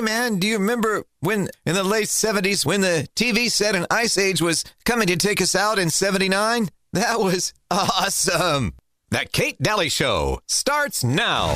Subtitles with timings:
[0.00, 3.84] Hey man, do you remember when in the late 70s when the TV said an
[3.90, 6.70] ice age was coming to take us out in 79?
[6.94, 8.72] That was awesome.
[9.10, 11.48] The Kate Dalley Show starts now.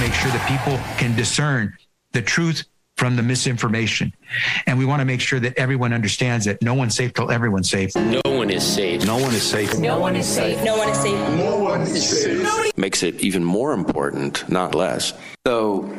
[0.00, 1.76] Make sure that people can discern
[2.12, 2.64] the truth
[2.96, 4.12] from the misinformation.
[4.66, 7.68] And we want to make sure that everyone understands that no one's safe till everyone's
[7.68, 7.94] safe.
[7.94, 9.04] No one is safe.
[9.04, 9.78] No one is safe.
[9.78, 10.62] No one is safe.
[10.64, 11.18] No one is safe.
[11.28, 11.65] No one is safe.
[12.76, 15.12] Makes it even more important, not less.
[15.46, 15.94] So,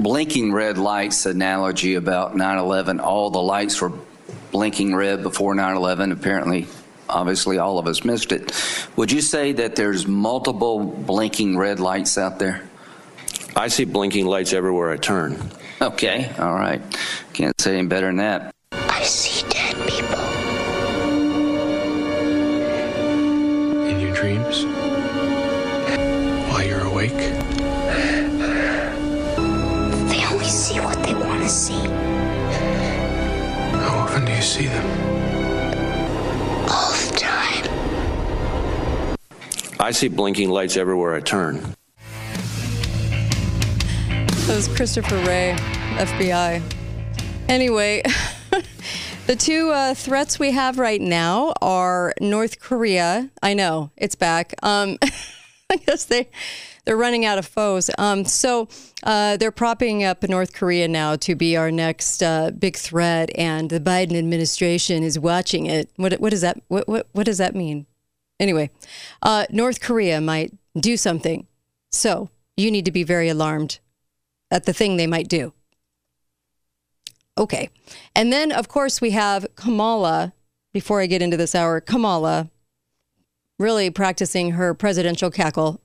[0.00, 3.92] blinking red lights analogy about 9 11, all the lights were
[4.52, 6.12] blinking red before 9 11.
[6.12, 6.66] Apparently,
[7.08, 8.52] obviously, all of us missed it.
[8.96, 12.62] Would you say that there's multiple blinking red lights out there?
[13.54, 15.38] I see blinking lights everywhere I turn.
[15.80, 16.80] Okay, all right.
[17.32, 18.54] Can't say any better than that.
[18.72, 19.35] I see
[34.46, 34.86] see them?
[36.70, 37.66] All the time.
[39.80, 41.74] I see blinking lights everywhere I turn.
[44.46, 45.56] That was Christopher Wray,
[45.96, 46.62] FBI.
[47.48, 48.02] Anyway,
[49.26, 53.28] the two uh, threats we have right now are North Korea.
[53.42, 54.54] I know it's back.
[54.62, 54.96] Um,
[55.70, 56.28] I guess they
[56.86, 57.90] they're running out of foes.
[57.98, 58.68] Um, so
[59.02, 63.68] uh, they're propping up North Korea now to be our next uh, big threat, and
[63.68, 65.90] the Biden administration is watching it.
[65.96, 67.86] What what does that what what, what does that mean?
[68.40, 68.70] Anyway,
[69.22, 71.46] uh, North Korea might do something,
[71.90, 73.80] so you need to be very alarmed
[74.50, 75.52] at the thing they might do.
[77.38, 77.68] Okay.
[78.14, 80.32] And then, of course, we have Kamala,
[80.72, 82.48] before I get into this hour, Kamala
[83.58, 85.80] really practicing her presidential cackle.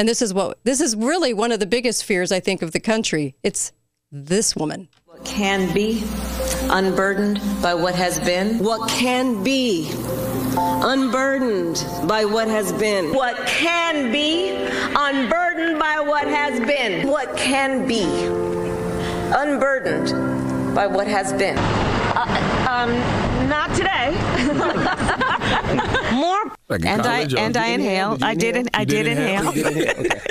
[0.00, 2.72] And this is what this is really one of the biggest fears, I think, of
[2.72, 3.34] the country.
[3.42, 3.70] It's
[4.10, 4.88] this woman.
[5.04, 6.02] What can be
[6.70, 8.60] unburdened by what has been?
[8.60, 9.90] What can be
[10.56, 13.12] unburdened by what has been?
[13.12, 14.52] What can be
[14.96, 17.06] unburdened by what has been?
[17.06, 18.04] What can be
[19.36, 21.58] unburdened by what has been?
[21.58, 22.90] Uh, um,
[23.50, 24.16] not today.
[26.70, 26.78] More.
[26.78, 28.18] Like a and I college, and I you inhale.
[28.22, 28.56] I did.
[28.56, 28.60] inhale?
[28.60, 29.50] in- I You did inhale.
[29.50, 30.20] Inhale?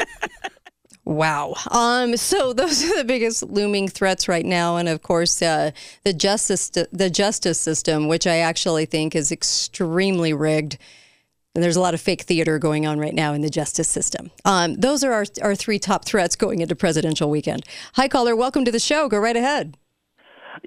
[1.06, 1.56] Wow.
[1.72, 5.72] Um, so those are the biggest looming threats right now, and of course, uh,
[6.04, 10.78] the justice the justice system, which I actually think is extremely rigged.
[11.56, 14.30] And there's a lot of fake theater going on right now in the justice system.
[14.46, 17.64] Um, those are our, our three top threats going into presidential weekend.
[17.96, 18.36] Hi, caller.
[18.36, 19.10] Welcome to the show.
[19.10, 19.76] Go right ahead.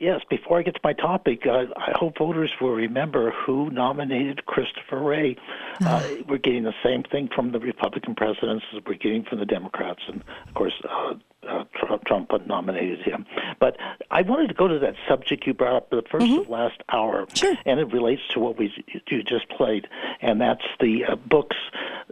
[0.01, 4.47] Yes, before I get to my topic, uh, I hope voters will remember who nominated
[4.47, 5.37] Christopher Wray.
[5.85, 9.47] Uh, we're getting the same thing from the Republican presidents as we're getting from the
[9.47, 11.15] Democrats, and of course, uh,
[11.49, 13.27] uh, Trump, Trump nominated him.
[13.59, 13.77] But
[14.11, 17.27] I wanted to go to that subject you brought up the 1st of last hour,
[17.35, 17.55] Sure.
[17.67, 18.73] and it relates to what we
[19.09, 19.89] you just played,
[20.21, 21.57] and that's the uh, books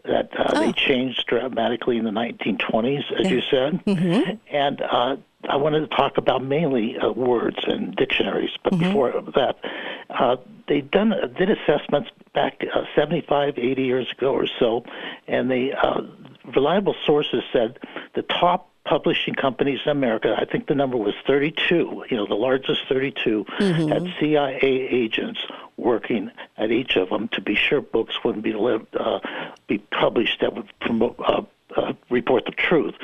[0.05, 4.83] that uh, they changed dramatically in the 1920s, as you said, and.
[5.45, 9.57] Uh, I wanted to talk about mainly uh, words and dictionaries, but before that,
[10.11, 10.37] uh,
[10.69, 14.85] they done did assessments back uh, 75, 80 years ago or so,
[15.27, 16.03] and the uh,
[16.55, 17.79] reliable sources said
[18.15, 22.35] the top publishing companies in America, I think the number was 32, you know, the
[22.35, 25.41] largest 32, had CIA agents
[25.77, 29.21] working at each of them to be sure books wouldn't be lived, uh,
[29.69, 31.17] be published that would promote.
[31.21, 31.43] Uh,
[31.77, 32.95] uh, report the truth.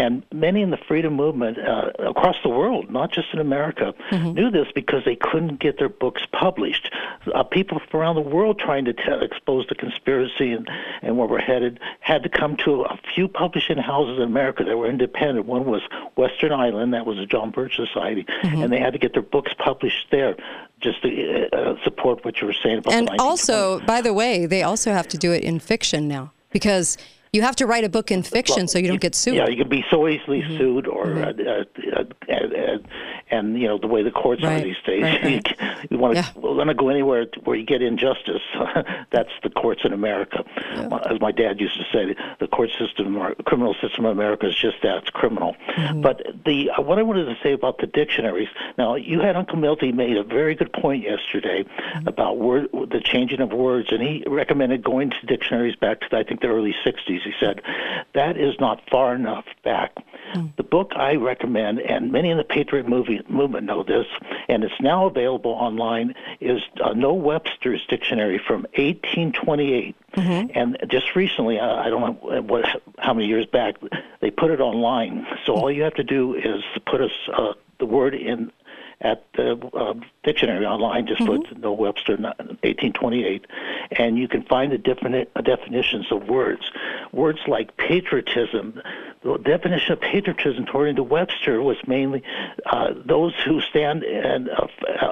[0.00, 3.92] And many in the freedom movement uh, across the world, not just in America,
[4.32, 6.90] knew this because they couldn't get their books published.
[7.34, 10.66] Uh, people from around the world trying to tell, expose the conspiracy and,
[11.02, 14.78] and where we're headed had to come to a few publishing houses in America that
[14.78, 15.44] were independent.
[15.44, 15.82] One was
[16.16, 19.52] Western Island, that was the John Birch Society, and they had to get their books
[19.58, 20.34] published there
[20.80, 24.62] just to uh, support what you were saying about And also, by the way, they
[24.62, 26.96] also have to do it in fiction now because
[27.32, 29.36] you have to write a book in fiction so you don't get sued.
[29.36, 32.78] Yeah, you can be so easily sued, or uh, uh, uh,
[33.30, 35.02] and, you know the way the courts Right, are these days.
[35.02, 35.22] right,
[35.60, 35.86] right.
[35.90, 36.28] you want to Yeah.
[36.40, 38.42] want to go anywhere where you get injustice.
[39.10, 40.44] That's the courts in America.
[41.10, 44.54] As my dad used to say, the court system, or criminal system of America is
[44.56, 44.98] just that.
[44.98, 45.56] It's criminal.
[45.68, 46.02] Mm-hmm.
[46.02, 48.48] But the uh, what I wanted to say about the dictionaries.
[48.78, 52.08] Now, you had Uncle Milty made a very good point yesterday Mm-hmm.
[52.08, 56.22] about word, the changing of words, and he recommended going to dictionaries back to I
[56.22, 57.22] think the early '60s.
[57.22, 57.62] He said
[58.14, 59.92] that is not far enough back.
[60.56, 64.06] The book I recommend, and many in the Patriot movie, movement know this,
[64.48, 69.96] and it's now available online, is uh, Noah Webster's Dictionary from 1828.
[70.54, 72.64] And just recently, uh, I don't know what,
[72.98, 73.76] how many years back,
[74.20, 75.26] they put it online.
[75.46, 78.52] So all you have to do is put us uh, the word in
[79.00, 79.94] at the uh,
[80.24, 83.46] dictionary online, just put Noah Webster 1828,
[83.92, 86.70] and you can find the different uh, definitions of words.
[87.12, 88.82] Words like patriotism,
[89.22, 92.22] the definition of patriotism, according to Webster, was mainly
[92.66, 94.66] uh, those who stand in uh,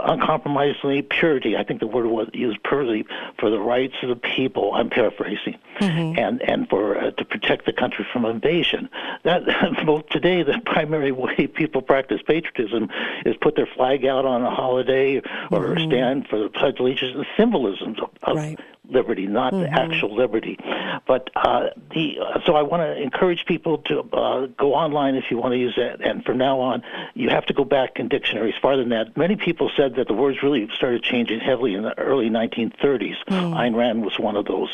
[0.05, 1.57] uncompromisingly purity.
[1.57, 3.07] I think the word was used purely
[3.39, 4.75] for the rights of the people.
[4.75, 8.89] I'm paraphrasing, and and for uh, to protect the country from invasion.
[9.25, 9.43] That
[9.87, 12.89] well, today the primary way people practice patriotism
[13.25, 15.21] is put their flag out on a holiday
[15.51, 17.15] or stand for the Pledge of Allegiance.
[17.15, 18.59] The symbolisms of, of Right.
[18.89, 20.59] Liberty, not the actual liberty.
[21.07, 25.39] But uh, the so I want to encourage people to uh, go online if you
[25.39, 26.01] want to use that.
[26.01, 26.83] And from now on,
[27.15, 29.17] you have to go back in dictionaries farther than that.
[29.17, 33.17] Many people said that the words really started changing heavily in the early 1930s.
[33.29, 34.71] Ayn Rand was one of those.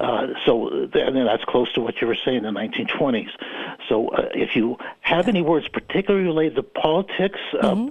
[0.00, 3.30] Uh, so and that's close to what you were saying in the 1920s.
[3.88, 7.40] So uh, if you have any words particularly related to politics.
[7.58, 7.90] Uh,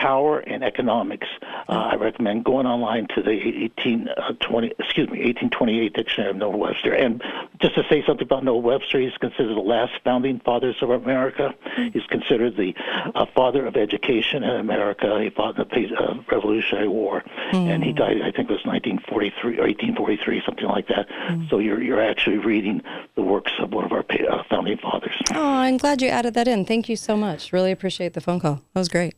[0.00, 1.28] power and economics.
[1.68, 6.94] Uh, I recommend going online to the 1820, excuse me, 1828 dictionary of Noah Webster.
[6.94, 7.22] And
[7.60, 11.54] just to say something about Noah Webster, he's considered the last founding fathers of America.
[11.92, 12.74] He's considered the
[13.14, 15.20] uh, father of education in America.
[15.22, 19.58] He fought in the uh, Revolutionary War, and he died, I think it was 1943
[19.58, 21.06] or 1843, something like that.
[21.50, 22.82] So you're you're actually reading
[23.16, 25.14] the works of one of our uh, founding fathers.
[25.34, 26.64] Oh, I'm glad you added that in.
[26.64, 27.52] Thank you so much.
[27.52, 28.62] Really appreciate the phone call.
[28.72, 29.14] That was great.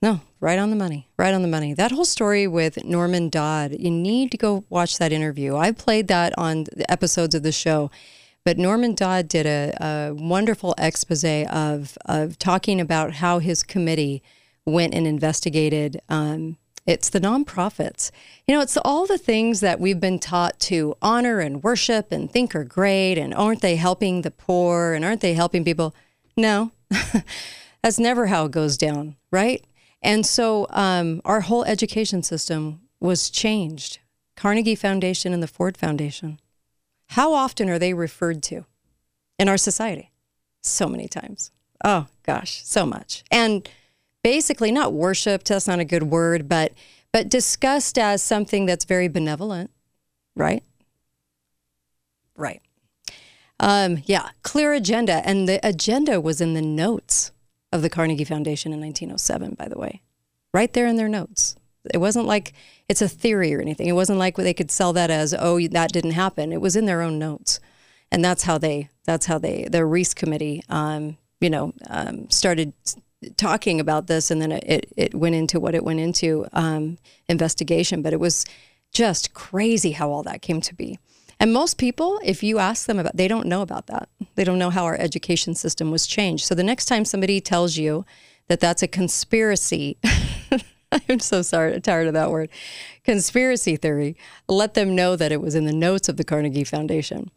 [0.00, 1.08] No, right on the money.
[1.18, 1.74] Right on the money.
[1.74, 5.56] That whole story with Norman Dodd, you need to go watch that interview.
[5.56, 7.90] I played that on the episodes of the show.
[8.44, 14.22] But Norman Dodd did a, a wonderful expose of, of talking about how his committee
[14.64, 16.00] went and investigated.
[16.08, 16.56] Um,
[16.86, 18.10] it's the nonprofits.
[18.46, 22.30] You know, it's all the things that we've been taught to honor and worship and
[22.30, 23.18] think are great.
[23.18, 24.94] And aren't they helping the poor?
[24.94, 25.94] And aren't they helping people?
[26.36, 26.70] No,
[27.82, 29.62] that's never how it goes down, right?
[30.02, 33.98] And so um, our whole education system was changed.
[34.36, 36.38] Carnegie Foundation and the Ford Foundation.
[37.08, 38.66] How often are they referred to
[39.38, 40.12] in our society?
[40.62, 41.50] So many times.
[41.84, 43.24] Oh gosh, so much.
[43.30, 43.68] And
[44.22, 46.72] basically not worshiped, that's not a good word, but
[47.12, 49.70] but discussed as something that's very benevolent,
[50.36, 50.62] right?
[52.36, 52.60] Right.
[53.58, 55.26] Um, yeah, clear agenda.
[55.26, 57.32] And the agenda was in the notes
[57.72, 60.02] of the Carnegie Foundation in 1907, by the way,
[60.52, 61.56] right there in their notes.
[61.92, 62.52] It wasn't like
[62.88, 63.86] it's a theory or anything.
[63.86, 66.52] It wasn't like they could sell that as, oh, that didn't happen.
[66.52, 67.60] It was in their own notes.
[68.10, 72.72] And that's how they, that's how they, the Reece committee, um, you know, um, started
[73.36, 74.30] talking about this.
[74.30, 76.98] And then it, it went into what it went into um,
[77.28, 78.02] investigation.
[78.02, 78.44] But it was
[78.92, 80.98] just crazy how all that came to be.
[81.40, 84.08] And most people, if you ask them about, they don't know about that.
[84.34, 86.44] They don't know how our education system was changed.
[86.44, 88.04] So the next time somebody tells you
[88.48, 89.98] that that's a conspiracy,
[91.08, 92.50] I'm so sorry, tired of that word,
[93.04, 94.16] conspiracy theory,
[94.48, 97.30] let them know that it was in the notes of the Carnegie Foundation.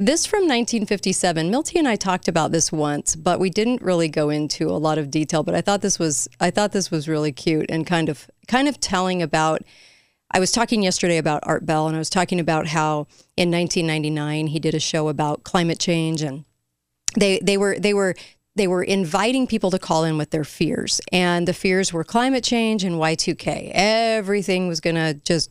[0.00, 1.50] This from 1957.
[1.50, 4.96] Milty and I talked about this once, but we didn't really go into a lot
[4.96, 5.42] of detail.
[5.42, 8.68] But I thought this was I thought this was really cute and kind of kind
[8.68, 9.62] of telling about
[10.30, 14.48] I was talking yesterday about Art Bell, and I was talking about how in 1999
[14.48, 16.44] he did a show about climate change, and
[17.18, 18.14] they they were they were
[18.54, 22.44] they were inviting people to call in with their fears, and the fears were climate
[22.44, 23.70] change and Y2K.
[23.72, 25.50] Everything was gonna just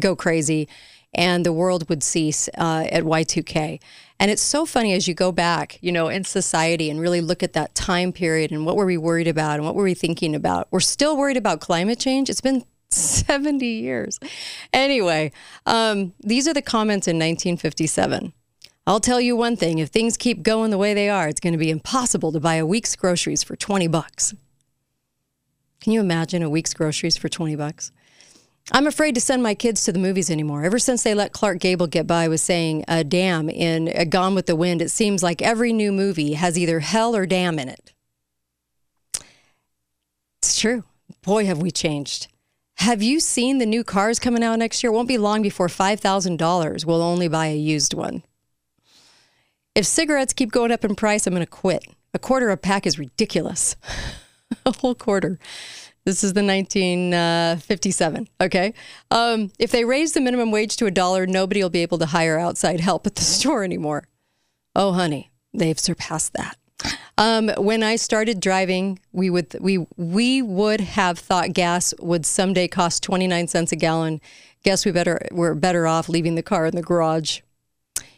[0.00, 0.68] go crazy,
[1.14, 3.80] and the world would cease uh, at Y2K.
[4.18, 7.42] And it's so funny as you go back, you know, in society and really look
[7.42, 10.34] at that time period and what were we worried about and what were we thinking
[10.34, 10.68] about.
[10.70, 12.30] We're still worried about climate change.
[12.30, 14.18] It's been 70 years.
[14.72, 15.32] Anyway,
[15.66, 18.32] um, these are the comments in 1957.
[18.86, 21.54] I'll tell you one thing if things keep going the way they are, it's going
[21.54, 24.34] to be impossible to buy a week's groceries for 20 bucks.
[25.80, 27.92] Can you imagine a week's groceries for 20 bucks?
[28.72, 30.64] I'm afraid to send my kids to the movies anymore.
[30.64, 34.34] Ever since they let Clark Gable get by with saying uh, damn in uh, Gone
[34.34, 37.68] with the Wind, it seems like every new movie has either hell or damn in
[37.68, 37.92] it.
[40.38, 40.84] It's true.
[41.22, 42.28] Boy, have we changed.
[42.76, 44.92] Have you seen the new cars coming out next year?
[44.92, 48.22] It won't be long before $5,000 will only buy a used one.
[49.74, 51.84] If cigarettes keep going up in price, I'm going to quit.
[52.12, 53.76] A quarter a pack is ridiculous.
[54.66, 55.38] a whole quarter.
[56.04, 58.28] This is the 1957.
[58.40, 58.74] Okay.
[59.10, 62.06] Um, if they raise the minimum wage to a dollar, nobody will be able to
[62.06, 64.06] hire outside help at the store anymore.
[64.76, 66.58] Oh, honey, they've surpassed that.
[67.16, 72.66] Um, when I started driving, we would we we would have thought gas would someday
[72.68, 74.20] cost 29 cents a gallon.
[74.64, 77.40] Guess we better we're better off leaving the car in the garage.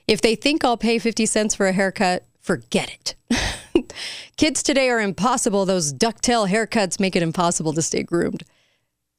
[0.08, 2.90] If they think I'll pay 50 cents for a haircut, forget
[3.28, 3.94] it.
[4.37, 5.66] Kids today are impossible.
[5.66, 8.44] Those ducktail haircuts make it impossible to stay groomed.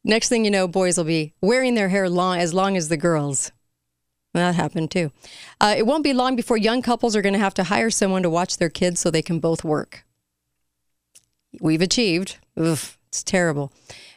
[0.04, 2.98] Next thing you know, boys will be wearing their hair long as long as the
[2.98, 3.51] girls.
[4.38, 5.12] That happened too.
[5.60, 8.24] Uh, it won't be long before young couples are going to have to hire someone
[8.24, 10.06] to watch their kids so they can both work.
[11.60, 12.38] We've achieved.
[12.60, 13.72] Oof, it's terrible.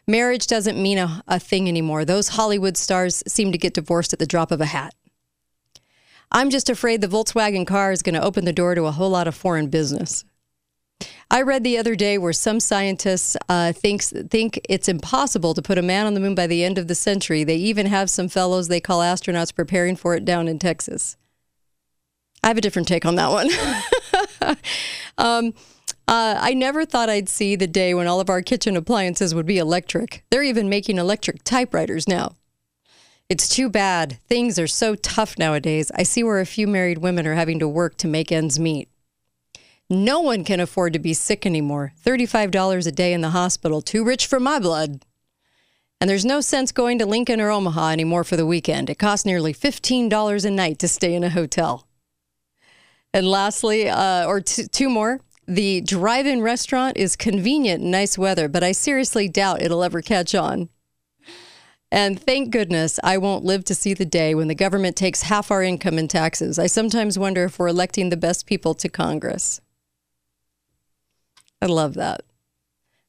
[0.06, 2.04] Marriage doesn't mean a, a thing anymore.
[2.04, 4.94] Those Hollywood stars seem to get divorced at the drop of a hat.
[6.32, 9.10] I'm just afraid the Volkswagen car is going to open the door to a whole
[9.10, 10.24] lot of foreign business.
[11.30, 15.78] I read the other day where some scientists uh, thinks think it's impossible to put
[15.78, 17.44] a man on the moon by the end of the century.
[17.44, 21.16] They even have some fellows they call astronauts preparing for it down in Texas.
[22.42, 24.56] I have a different take on that one.
[25.18, 25.54] um,
[26.08, 29.46] uh, I never thought I'd see the day when all of our kitchen appliances would
[29.46, 30.24] be electric.
[30.30, 32.34] They're even making electric typewriters now.
[33.28, 34.18] It's too bad.
[34.28, 35.92] Things are so tough nowadays.
[35.94, 38.88] I see where a few married women are having to work to make ends meet.
[39.92, 41.92] No one can afford to be sick anymore.
[42.04, 45.04] $35 a day in the hospital, too rich for my blood.
[46.00, 48.88] And there's no sense going to Lincoln or Omaha anymore for the weekend.
[48.88, 51.88] It costs nearly $15 a night to stay in a hotel.
[53.12, 58.16] And lastly, uh, or t- two more, the drive in restaurant is convenient in nice
[58.16, 60.68] weather, but I seriously doubt it'll ever catch on.
[61.90, 65.50] And thank goodness I won't live to see the day when the government takes half
[65.50, 66.60] our income in taxes.
[66.60, 69.60] I sometimes wonder if we're electing the best people to Congress.
[71.62, 72.22] I love that.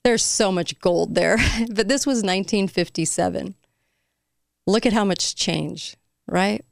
[0.04, 1.38] There's so much gold there.
[1.70, 3.56] but this was 1957.
[4.68, 5.96] Look at how much change,
[6.28, 6.64] right?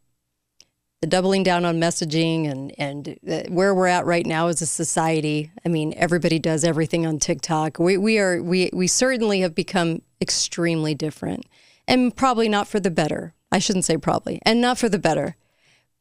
[1.02, 4.66] The doubling down on messaging and, and uh, where we're at right now as a
[4.66, 5.52] society.
[5.66, 7.80] I mean, everybody does everything on TikTok.
[7.80, 11.46] We, we, are, we, we certainly have become extremely different
[11.88, 13.34] and probably not for the better.
[13.52, 15.36] I shouldn't say probably, and not for the better.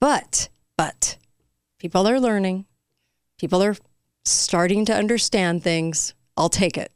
[0.00, 1.16] But, but
[1.78, 2.66] people are learning.
[3.38, 3.76] People are
[4.30, 6.92] starting to understand things, I'll take it.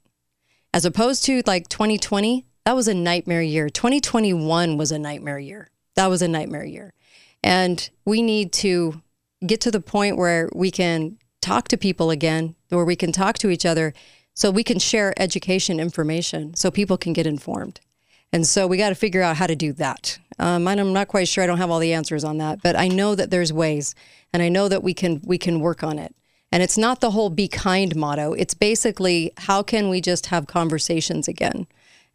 [0.75, 3.69] As opposed to like 2020, that was a nightmare year.
[3.69, 5.69] 2021 was a nightmare year.
[5.97, 6.95] That was a nightmare year.
[7.43, 9.03] And we need to
[9.45, 13.39] get to the point where we can talk to people again, where we can talk
[13.39, 13.93] to each other
[14.35, 17.81] so we can share education information so people can get informed.
[18.33, 20.19] And so we got to figure out how to do that.
[20.39, 21.45] Um, and I'm not quite sure.
[21.45, 23.95] I don't have all the answers on that, but I know that there's ways,
[24.33, 26.15] and I know that we can we can work on it.
[26.53, 28.35] And it's not the whole be kind motto.
[28.35, 31.67] It's basically how can we just have conversations again?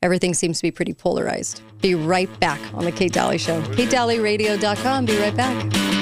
[0.03, 1.62] Everything seems to be pretty polarized.
[1.82, 3.62] Be right back on the Kate Dalley Show.
[3.63, 5.06] KateDalleyRadio.com.
[5.06, 5.97] Be right back.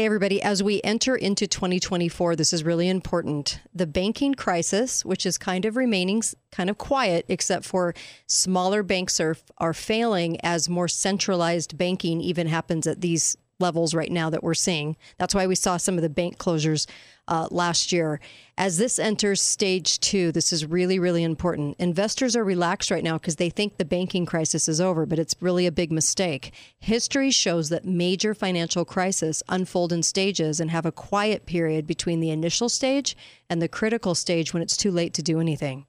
[0.00, 0.40] Hey, everybody.
[0.40, 3.60] As we enter into 2024, this is really important.
[3.74, 7.92] The banking crisis, which is kind of remaining kind of quiet, except for
[8.26, 14.10] smaller banks are, are failing as more centralized banking even happens at these levels right
[14.10, 14.96] now that we're seeing.
[15.18, 16.86] That's why we saw some of the bank closures
[17.28, 18.20] uh, last year.
[18.58, 21.76] As this enters stage two, this is really, really important.
[21.78, 25.36] Investors are relaxed right now because they think the banking crisis is over, but it's
[25.40, 26.52] really a big mistake.
[26.80, 32.20] History shows that major financial crises unfold in stages and have a quiet period between
[32.20, 33.16] the initial stage
[33.48, 35.86] and the critical stage when it's too late to do anything.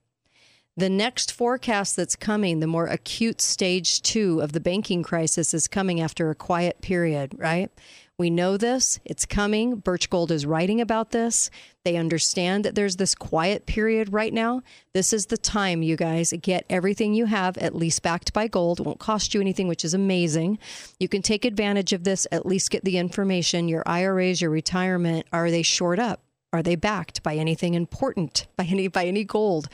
[0.78, 5.68] The next forecast that's coming, the more acute stage two of the banking crisis, is
[5.68, 7.70] coming after a quiet period, right?
[8.18, 9.00] We know this.
[9.04, 9.78] It's coming.
[9.78, 11.50] Birch Gold is writing about this.
[11.84, 14.62] They understand that there's this quiet period right now.
[14.94, 16.32] This is the time, you guys.
[16.42, 18.80] Get everything you have, at least backed by gold.
[18.80, 20.58] It won't cost you anything, which is amazing.
[21.00, 23.68] You can take advantage of this, at least get the information.
[23.68, 26.22] Your IRAs, your retirement, are they short up?
[26.54, 29.68] Are they backed by anything important, by any by any gold?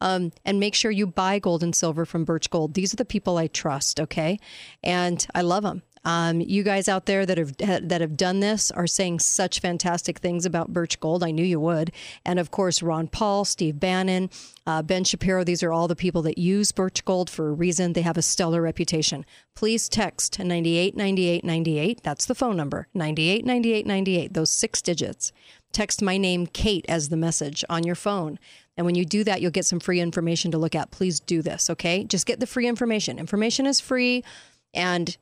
[0.00, 2.74] Um, and make sure you buy gold and silver from Birch Gold.
[2.74, 4.00] These are the people I trust.
[4.00, 4.38] Okay,
[4.82, 5.82] and I love them.
[6.04, 10.18] Um, you guys out there that have that have done this are saying such fantastic
[10.18, 11.24] things about Birch Gold.
[11.24, 11.92] I knew you would,
[12.24, 14.28] and of course Ron Paul, Steve Bannon,
[14.66, 15.44] uh, Ben Shapiro.
[15.44, 17.94] These are all the people that use Birch Gold for a reason.
[17.94, 19.24] They have a stellar reputation.
[19.54, 22.02] Please text 989898.
[22.02, 24.34] That's the phone number 989898.
[24.34, 25.32] Those six digits.
[25.74, 28.38] Text my name Kate as the message on your phone.
[28.76, 30.90] And when you do that, you'll get some free information to look at.
[30.90, 32.04] Please do this, okay?
[32.04, 33.18] Just get the free information.
[33.18, 34.24] Information is free
[34.72, 35.16] and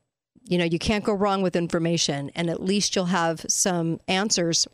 [0.48, 4.66] you know, you can't go wrong with information and at least you'll have some answers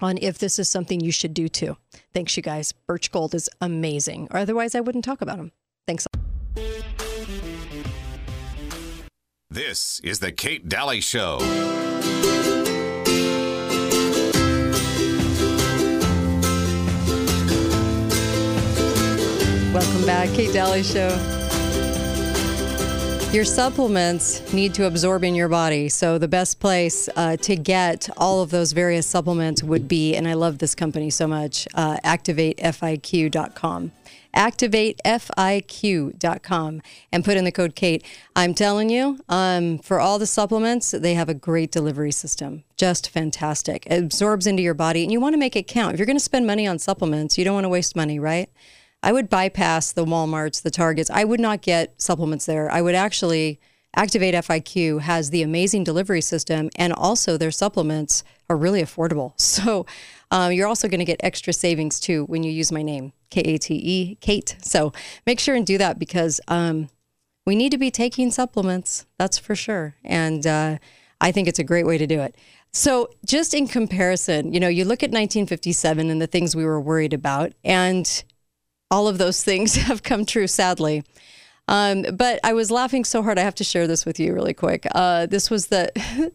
[0.00, 1.76] on if this is something you should do too.
[2.12, 2.72] Thanks, you guys.
[2.72, 4.28] Birch Gold is amazing.
[4.30, 5.52] Or otherwise, I wouldn't talk about them.
[5.86, 6.06] Thanks.
[9.50, 11.38] This is the Kate Dalley Show.
[19.74, 21.08] Welcome back, Kate Dalley Show.
[23.32, 25.88] Your supplements need to absorb in your body.
[25.88, 30.28] So, the best place uh, to get all of those various supplements would be, and
[30.28, 33.90] I love this company so much, uh, activatefiq.com.
[34.36, 38.04] Activatefiq.com and put in the code Kate.
[38.36, 42.62] I'm telling you, um, for all the supplements, they have a great delivery system.
[42.76, 43.86] Just fantastic.
[43.86, 45.94] It absorbs into your body, and you want to make it count.
[45.94, 48.48] If you're going to spend money on supplements, you don't want to waste money, right?
[49.04, 51.10] I would bypass the Walmarts, the Targets.
[51.10, 52.70] I would not get supplements there.
[52.70, 53.60] I would actually
[53.96, 59.34] Activate FIQ has the amazing delivery system, and also their supplements are really affordable.
[59.54, 59.86] So
[60.30, 63.40] um, you're also going to get extra savings too when you use my name, K
[63.42, 64.56] A T E, Kate.
[64.60, 64.92] So
[65.26, 66.88] make sure and do that because um,
[67.46, 69.06] we need to be taking supplements.
[69.16, 69.94] That's for sure.
[70.02, 70.78] And uh,
[71.20, 72.36] I think it's a great way to do it.
[72.72, 76.80] So, just in comparison, you know, you look at 1957 and the things we were
[76.80, 78.24] worried about, and
[78.94, 81.02] all of those things have come true, sadly.
[81.66, 84.54] Um, but I was laughing so hard, I have to share this with you really
[84.54, 84.86] quick.
[84.92, 85.90] Uh, this was the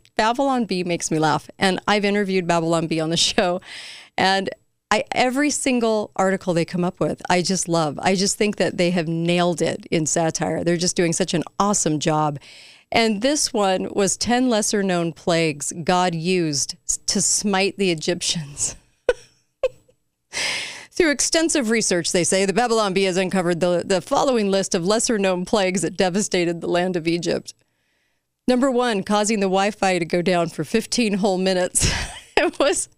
[0.17, 1.49] Babylon Bee makes me laugh.
[1.57, 3.61] And I've interviewed Babylon Bee on the show.
[4.17, 4.49] And
[4.91, 7.97] I, every single article they come up with, I just love.
[8.01, 10.63] I just think that they have nailed it in satire.
[10.63, 12.39] They're just doing such an awesome job.
[12.91, 16.75] And this one was 10 lesser known plagues God used
[17.05, 18.75] to smite the Egyptians.
[20.99, 24.85] Through extensive research, they say, the Babylon Bee has uncovered the, the following list of
[24.85, 27.53] lesser known plagues that devastated the land of Egypt.
[28.49, 31.89] Number one, causing the Wi Fi to go down for 15 whole minutes.
[32.37, 32.89] it was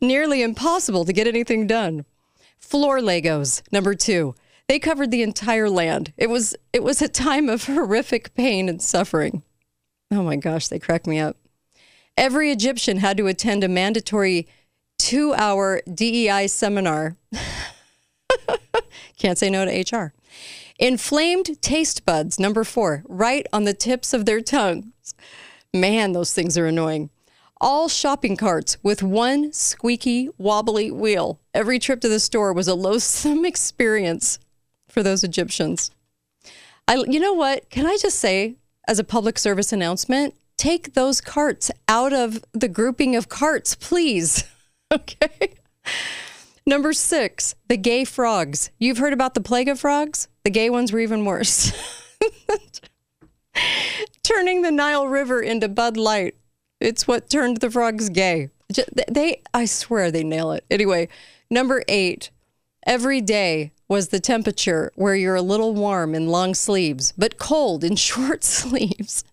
[0.00, 2.04] nearly impossible to get anything done.
[2.58, 4.34] Floor Legos, number two.
[4.66, 6.12] They covered the entire land.
[6.16, 9.44] It was it was a time of horrific pain and suffering.
[10.10, 11.36] Oh my gosh, they crack me up.
[12.16, 14.48] Every Egyptian had to attend a mandatory
[15.04, 17.18] two hour DEI seminar.
[19.18, 20.14] Can't say no to HR.
[20.78, 25.14] Inflamed taste buds, number four, right on the tips of their tongues.
[25.74, 27.10] Man, those things are annoying.
[27.60, 31.38] All shopping carts with one squeaky, wobbly wheel.
[31.52, 34.38] Every trip to the store was a loathsome experience
[34.88, 35.90] for those Egyptians.
[36.88, 37.68] I, you know what?
[37.68, 38.54] Can I just say,
[38.88, 44.44] as a public service announcement, take those carts out of the grouping of carts, please.
[45.00, 45.54] okay.
[46.66, 48.70] Number six, the gay frogs.
[48.78, 50.28] You've heard about the plague of frogs?
[50.44, 51.72] The gay ones were even worse.
[54.22, 56.36] Turning the Nile River into Bud Light.
[56.80, 58.50] It's what turned the frogs gay.
[59.08, 60.64] They, I swear they nail it.
[60.70, 61.08] Anyway,
[61.50, 62.30] number eight,
[62.86, 67.84] every day was the temperature where you're a little warm in long sleeves, but cold
[67.84, 69.24] in short sleeves.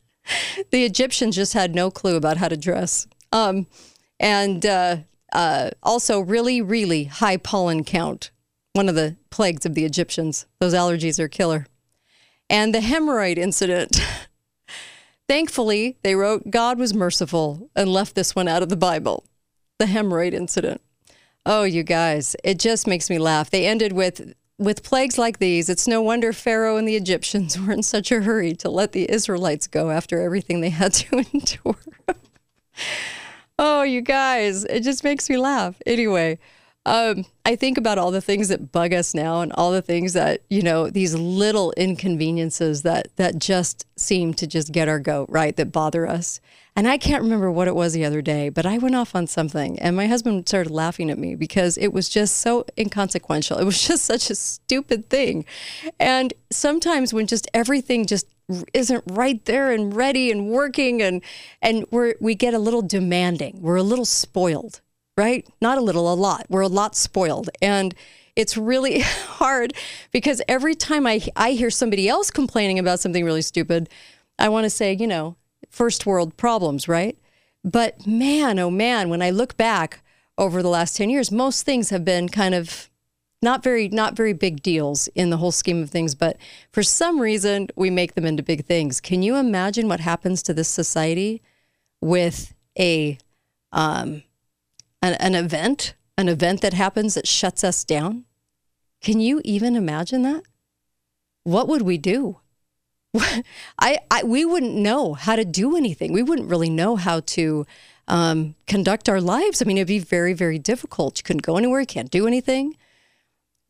[0.71, 3.07] The Egyptians just had no clue about how to dress.
[3.31, 3.67] Um,
[4.19, 4.97] and uh,
[5.31, 8.31] uh, also, really, really high pollen count.
[8.73, 10.45] One of the plagues of the Egyptians.
[10.59, 11.67] Those allergies are killer.
[12.49, 14.01] And the hemorrhoid incident.
[15.27, 19.25] Thankfully, they wrote, God was merciful and left this one out of the Bible.
[19.79, 20.81] The hemorrhoid incident.
[21.45, 23.49] Oh, you guys, it just makes me laugh.
[23.49, 27.71] They ended with, with plagues like these, it's no wonder Pharaoh and the Egyptians were
[27.71, 31.77] in such a hurry to let the Israelites go after everything they had to endure.
[33.63, 35.79] Oh, you guys, it just makes me laugh.
[35.85, 36.39] Anyway,
[36.83, 40.13] um, I think about all the things that bug us now and all the things
[40.13, 45.29] that, you know, these little inconveniences that that just seem to just get our goat,
[45.29, 45.55] right?
[45.55, 46.41] That bother us.
[46.75, 49.27] And I can't remember what it was the other day, but I went off on
[49.27, 53.59] something and my husband started laughing at me because it was just so inconsequential.
[53.59, 55.45] It was just such a stupid thing.
[55.99, 58.25] And sometimes when just everything just
[58.73, 61.21] isn't right there and ready and working and
[61.61, 63.61] and we're we get a little demanding.
[63.61, 64.81] We're a little spoiled,
[65.17, 65.47] right?
[65.61, 66.45] Not a little, a lot.
[66.49, 67.49] We're a lot spoiled.
[67.61, 67.95] And
[68.35, 69.73] it's really hard
[70.11, 73.89] because every time I I hear somebody else complaining about something really stupid,
[74.37, 75.35] I want to say, you know,
[75.69, 77.17] first world problems, right?
[77.63, 80.03] But man, oh man, when I look back
[80.37, 82.89] over the last 10 years, most things have been kind of
[83.41, 86.37] not very not very big deals in the whole scheme of things but
[86.71, 90.53] for some reason we make them into big things can you imagine what happens to
[90.53, 91.41] this society
[91.99, 93.17] with a
[93.71, 94.23] um,
[95.01, 98.25] an, an event an event that happens that shuts us down
[99.01, 100.43] can you even imagine that
[101.43, 102.39] what would we do
[103.79, 107.65] I, I we wouldn't know how to do anything we wouldn't really know how to
[108.07, 109.61] um, conduct our lives.
[109.61, 111.17] I mean, it'd be very, very difficult.
[111.17, 112.75] You couldn't go anywhere, you can't do anything.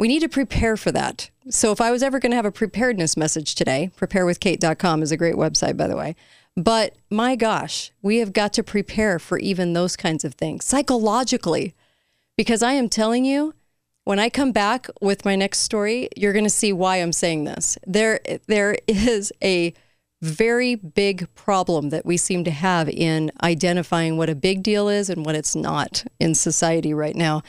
[0.01, 1.29] We need to prepare for that.
[1.51, 5.15] So, if I was ever going to have a preparedness message today, preparewithkate.com is a
[5.15, 6.15] great website, by the way.
[6.57, 11.75] But my gosh, we have got to prepare for even those kinds of things psychologically.
[12.35, 13.53] Because I am telling you,
[14.03, 17.43] when I come back with my next story, you're going to see why I'm saying
[17.43, 17.77] this.
[17.85, 19.71] There, there is a
[20.19, 25.11] very big problem that we seem to have in identifying what a big deal is
[25.11, 27.43] and what it's not in society right now.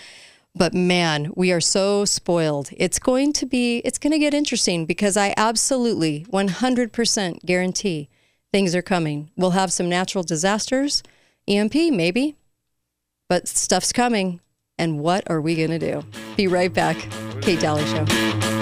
[0.54, 2.68] But man, we are so spoiled.
[2.76, 8.08] It's going to be, it's going to get interesting because I absolutely 100% guarantee
[8.52, 9.30] things are coming.
[9.36, 11.02] We'll have some natural disasters,
[11.48, 12.36] EMP maybe,
[13.28, 14.40] but stuff's coming.
[14.78, 16.04] And what are we going to do?
[16.36, 16.96] Be right back.
[17.40, 18.62] Kate Dalley Show.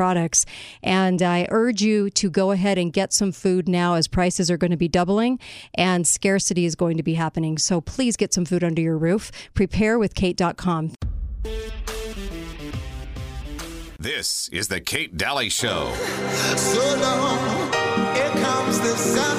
[0.00, 0.46] products.
[0.82, 4.56] And I urge you to go ahead and get some food now as prices are
[4.56, 5.38] going to be doubling
[5.74, 7.58] and scarcity is going to be happening.
[7.58, 9.30] So please get some food under your roof.
[9.54, 10.92] Preparewithkate.com.
[13.98, 15.92] This is the Kate Dalley Show.
[16.56, 17.70] So long,
[18.14, 19.36] here comes the sun.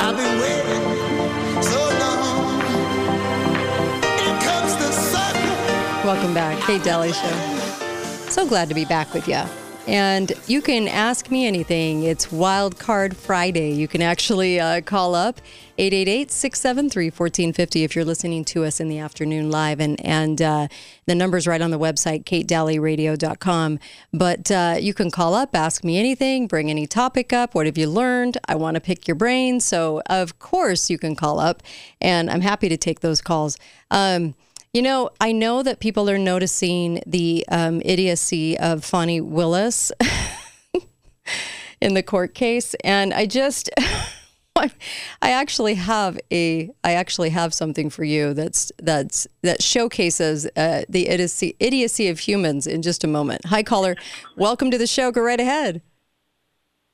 [0.00, 2.60] I've been waiting so long.
[4.18, 6.04] Here comes the sun.
[6.04, 7.63] Welcome back, Kate Dalley Show.
[8.48, 9.42] Glad to be back with you.
[9.86, 12.04] And you can ask me anything.
[12.04, 13.72] It's Wild Card Friday.
[13.72, 15.40] You can actually uh, call up
[15.78, 19.80] 888 673 1450 if you're listening to us in the afternoon live.
[19.80, 20.68] And, and uh,
[21.06, 23.78] the number's right on the website, katedalleyradio.com.
[24.12, 27.54] But uh, you can call up, ask me anything, bring any topic up.
[27.54, 28.38] What have you learned?
[28.46, 29.58] I want to pick your brain.
[29.60, 31.62] So, of course, you can call up,
[32.00, 33.56] and I'm happy to take those calls.
[33.90, 34.34] Um,
[34.74, 39.92] you know, I know that people are noticing the um, idiocy of Fani Willis
[41.80, 43.70] in the court case, and I just.
[44.56, 44.70] I
[45.32, 51.08] actually have a I actually have something for you that's that's that showcases uh, the
[51.08, 53.46] idiocy idiocy of humans in just a moment.
[53.46, 53.96] Hi caller,
[54.36, 55.10] welcome to the show.
[55.10, 55.82] Go right ahead.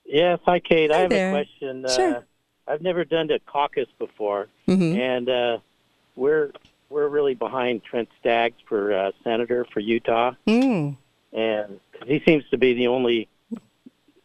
[0.07, 0.91] Yes, hi Kate.
[0.91, 1.29] Hi I have there.
[1.29, 1.85] a question.
[1.95, 2.17] Sure.
[2.17, 2.21] Uh,
[2.67, 4.99] I've never done a caucus before, Mhm.
[4.99, 5.59] and uh,
[6.17, 6.53] we're
[6.91, 10.97] we're really behind Trent Staggs for uh, senator for Utah, Mm.
[11.33, 13.29] and 'cause he seems to be the only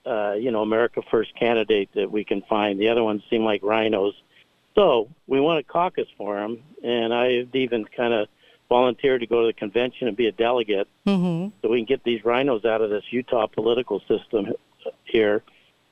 [0.06, 2.80] uh, you know America First candidate that we can find.
[2.80, 4.14] The other ones seem like RINOs.
[4.76, 8.28] So we want a caucus for him, and I've even kind of
[8.68, 11.50] volunteered to go to the convention and be a delegate Mm-hmm.
[11.62, 14.54] so we can get these RINOs out of this Utah political system
[15.06, 15.44] here.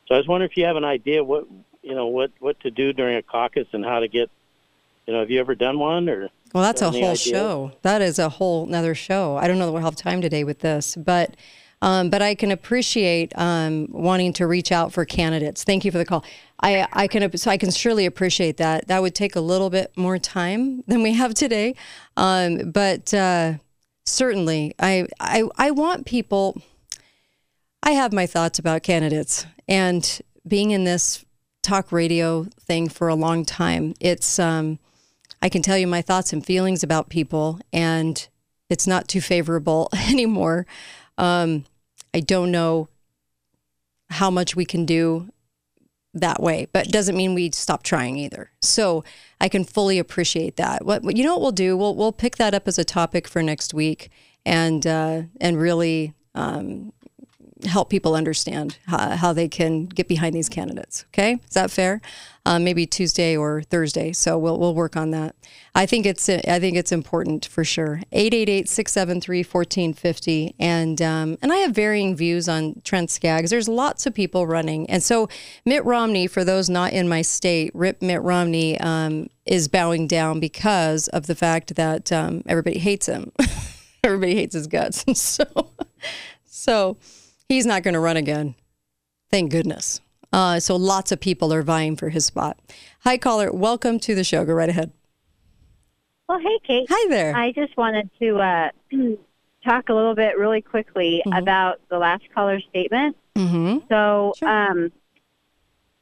[0.08, 1.48] So I was wondering if you have an idea what
[1.82, 4.30] you know what what to do during a caucus and how to get.
[5.06, 6.30] You know, have you ever done one or?
[6.54, 7.22] Well, that's a whole ideas?
[7.22, 7.72] show.
[7.82, 9.38] That is a whole another show.
[9.38, 11.36] I don't know that we'll have time today with this, but
[11.82, 15.66] um, but I can appreciate um, wanting to reach out for candidates.
[15.66, 16.24] Thank you for the call.
[16.62, 18.88] I I can so I can surely appreciate that.
[18.88, 21.76] That would take a little bit more time than we have today,
[22.16, 23.56] um, but uh,
[24.06, 26.62] certainly I, I I want people.
[27.82, 31.26] I have my thoughts about candidates and being in this
[31.64, 33.94] talk radio thing for a long time.
[34.00, 34.80] It's um,
[35.44, 38.26] I can tell you my thoughts and feelings about people, and
[38.70, 40.66] it's not too favorable anymore.
[41.18, 41.66] Um,
[42.14, 42.88] I don't know
[44.10, 45.28] how much we can do
[46.14, 48.52] that way, but it doesn't mean we stop trying either.
[48.62, 49.04] So
[49.42, 50.86] I can fully appreciate that.
[50.86, 51.76] What what- you know what we'll do?
[51.76, 54.10] We'll we'll pick that up as a topic for next week,
[54.46, 56.94] and uh, and really um,
[57.66, 61.06] help people understand how, how they can get behind these candidates.
[61.14, 62.02] Okay, is that fair?
[62.46, 64.12] Um, maybe Tuesday or Thursday.
[64.12, 65.36] So we'll we'll work on that.
[65.76, 68.02] I think it's I think it's important for sure.
[68.12, 70.56] 888-673-1450.
[70.60, 73.50] and um, and I have varying views on Trent Staggs.
[73.50, 75.30] There's lots of people running, and so
[75.66, 80.40] Mitt Romney, for those not in my state, Rip Mitt Romney um, is bowing down
[80.40, 83.32] because of the fact that um, everybody hates him.
[84.04, 85.46] everybody hates his guts, so
[86.46, 86.98] so
[87.50, 88.56] he's not going to run again.
[89.30, 90.02] Thank goodness.
[90.32, 92.58] Uh, so lots of people are vying for his spot.
[93.02, 93.52] Hi, caller.
[93.52, 94.46] Welcome to the show.
[94.46, 94.92] Go right ahead.
[96.28, 96.88] Well, hey, Kate.
[96.90, 97.36] Hi there.
[97.36, 98.70] I just wanted to uh,
[99.64, 103.16] talk a little bit really quickly about the last caller's statement.
[103.36, 103.80] Mm-hmm.
[103.90, 104.92] So, um,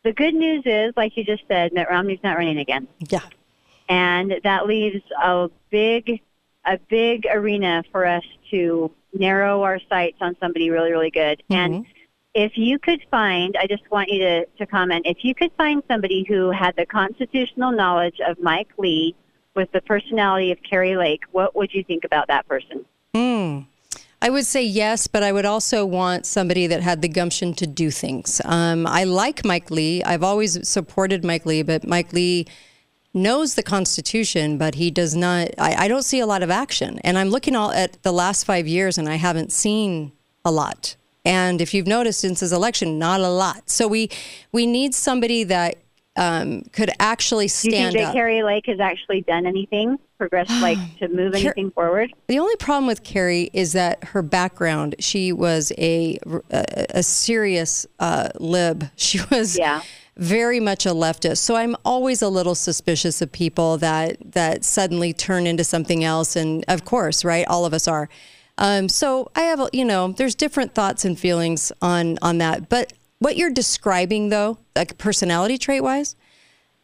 [0.04, 2.88] the good news is, like you just said, Mitt Romney's not running again.
[3.10, 3.22] Yeah.
[3.88, 6.22] And that leaves a big,
[6.66, 11.43] a big arena for us to narrow our sights on somebody really, really good.
[11.50, 11.86] And
[12.34, 15.84] if you could find, I just want you to, to comment, if you could find
[15.88, 19.15] somebody who had the constitutional knowledge of Mike Lee
[19.56, 22.86] with the personality of Kari Lake, what would you think about that person?
[23.13, 23.60] Hmm.
[24.24, 27.65] I would say yes, but I would also want somebody that had the gumption to
[27.65, 28.39] do things.
[28.45, 30.04] Um, I like Mike Lee.
[30.04, 32.45] I've always supported Mike Lee, but Mike Lee
[33.13, 35.50] knows the Constitution, but he does not.
[35.58, 37.00] I, I don't see a lot of action.
[37.04, 40.12] And I'm looking all at the last five years, and I haven't seen
[40.45, 40.95] a lot.
[41.24, 43.69] And if you've noticed since his election, not a lot.
[43.69, 44.10] So we
[44.52, 45.78] we need somebody that
[46.15, 48.13] um, could actually stand Do you think that up.
[48.13, 52.12] Kari Lake has actually done anything, progressed, like to move anything forward?
[52.28, 56.17] The only problem with Kari is that her background, she was a,
[56.50, 58.89] a, a serious uh, lib.
[58.95, 59.58] She was
[60.22, 61.40] very much a leftist.
[61.40, 66.36] So I'm always a little suspicious of people that, that suddenly turn into something else.
[66.36, 68.08] And of course, right, all of us are.
[68.60, 72.70] Um, so I have, you know, there's different thoughts and feelings on, on that.
[72.70, 76.16] But what you're describing, though, like personality trait wise,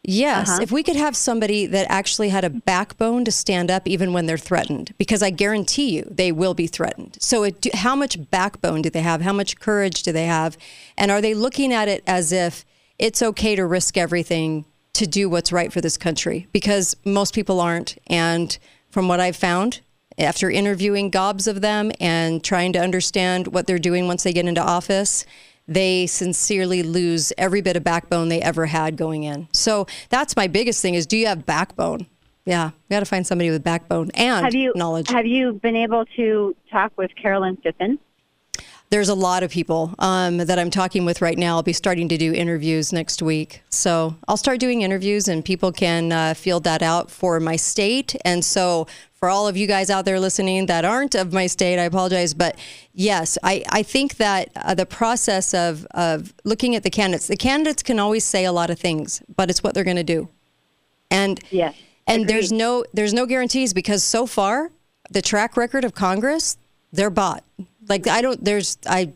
[0.04, 0.60] Yes, Uh-huh.
[0.62, 4.26] if we could have somebody that actually had a backbone to stand up even when
[4.26, 7.18] they're threatened, because I guarantee you they will be threatened.
[7.20, 9.22] So, it, how much backbone do they have?
[9.22, 10.56] How much courage do they have?
[10.96, 12.64] And are they looking at it as if
[12.98, 16.48] it's okay to risk everything to do what's right for this country?
[16.52, 17.96] Because most people aren't.
[18.08, 18.58] And
[18.90, 19.80] from what I've found,
[20.18, 24.46] after interviewing gobs of them and trying to understand what they're doing once they get
[24.46, 25.24] into office,
[25.68, 29.46] they sincerely lose every bit of backbone they ever had going in.
[29.52, 32.06] So that's my biggest thing is do you have backbone?
[32.46, 35.10] Yeah, we got to find somebody with backbone and have you knowledge.
[35.10, 37.98] Have you been able to talk with Carolyn Phippen?
[38.90, 41.56] There's a lot of people um, that I'm talking with right now.
[41.56, 43.62] I'll be starting to do interviews next week.
[43.68, 48.16] So I'll start doing interviews and people can uh, field that out for my state.
[48.24, 51.78] And so for all of you guys out there listening that aren't of my state,
[51.78, 52.32] I apologize.
[52.32, 52.56] But
[52.94, 57.36] yes, I, I think that uh, the process of, of looking at the candidates, the
[57.36, 60.28] candidates can always say a lot of things, but it's what they're going to do.
[61.10, 61.74] And yes,
[62.06, 64.70] and there's no there's no guarantees because so far
[65.10, 66.56] the track record of Congress,
[66.92, 67.44] they're bought.
[67.88, 69.12] Like I don't there's I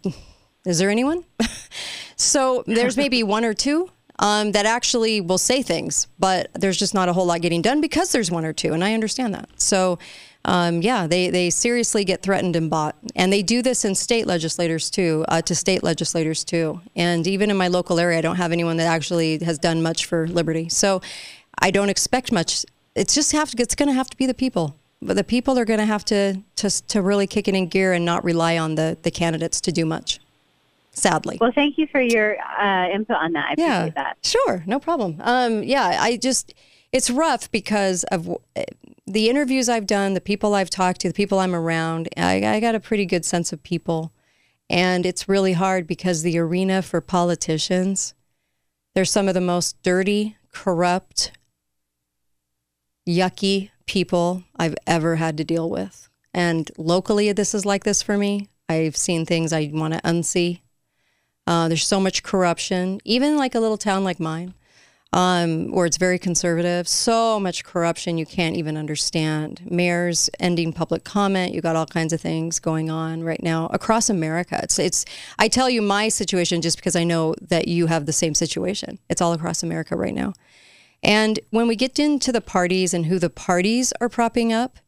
[0.64, 1.24] is there anyone?
[2.16, 6.94] so there's maybe one or two um, that actually will say things, but there's just
[6.94, 9.48] not a whole lot getting done because there's one or two, and I understand that.
[9.60, 9.98] So.
[10.44, 12.96] Um, yeah, they, they seriously get threatened and bought.
[13.14, 16.80] And they do this in state legislators too, uh, to state legislators too.
[16.96, 20.06] And even in my local area, I don't have anyone that actually has done much
[20.06, 20.68] for liberty.
[20.68, 21.00] So
[21.60, 22.66] I don't expect much.
[22.96, 24.76] It's just have to, it's going to have to be the people.
[25.04, 27.92] But the people are going to have to, to to really kick it in gear
[27.92, 30.20] and not rely on the the candidates to do much.
[30.94, 31.38] Sadly.
[31.40, 33.46] Well, thank you for your uh, input on that.
[33.50, 34.18] I Yeah, appreciate that.
[34.22, 35.16] Sure, no problem.
[35.20, 36.54] Um, yeah, I just
[36.92, 38.62] it's rough because of uh,
[39.06, 42.08] the interviews I've done, the people I've talked to, the people I'm around.
[42.16, 44.12] I, I got a pretty good sense of people,
[44.70, 48.14] and it's really hard because the arena for politicians,
[48.94, 51.32] they're some of the most dirty, corrupt,
[53.08, 56.08] yucky people I've ever had to deal with.
[56.34, 58.48] And locally, this is like this for me.
[58.68, 60.60] I've seen things I want to unsee.
[61.46, 64.54] Uh, there's so much corruption, even like a little town like mine,
[65.12, 66.86] um, where it's very conservative.
[66.88, 69.60] So much corruption you can't even understand.
[69.68, 71.52] Mayors ending public comment.
[71.52, 74.60] You got all kinds of things going on right now across America.
[74.62, 75.04] It's it's.
[75.38, 78.98] I tell you my situation just because I know that you have the same situation.
[79.10, 80.32] It's all across America right now.
[81.02, 84.78] And when we get into the parties and who the parties are propping up,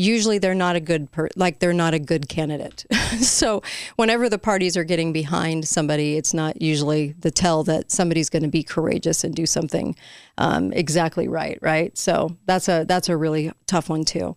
[0.00, 2.86] usually they're not a good per- like they're not a good candidate.
[3.20, 3.62] so
[3.96, 8.42] whenever the parties are getting behind somebody, it's not usually the tell that somebody's going
[8.42, 9.94] to be courageous and do something
[10.38, 11.96] um, exactly right, right?
[11.98, 14.36] So that's a that's a really tough one too.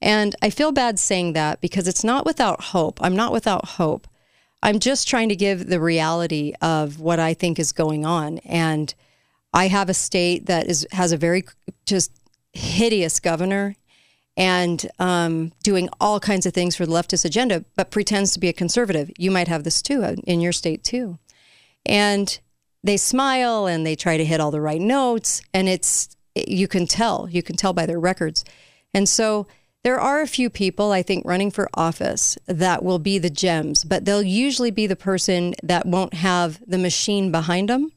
[0.00, 3.00] And I feel bad saying that because it's not without hope.
[3.02, 4.06] I'm not without hope.
[4.62, 8.94] I'm just trying to give the reality of what I think is going on and
[9.52, 11.44] I have a state that is has a very
[11.86, 12.12] just
[12.52, 13.76] hideous governor
[14.36, 18.48] and um, doing all kinds of things for the leftist agenda, but pretends to be
[18.48, 19.10] a conservative.
[19.18, 21.18] You might have this too uh, in your state too.
[21.84, 22.38] And
[22.82, 26.86] they smile and they try to hit all the right notes, and it's you can
[26.86, 28.44] tell you can tell by their records.
[28.94, 29.46] And so
[29.82, 33.82] there are a few people I think running for office that will be the gems,
[33.82, 37.92] but they'll usually be the person that won't have the machine behind them.